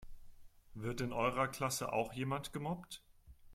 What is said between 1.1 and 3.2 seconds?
eurer Klasse auch jemand gemobbt?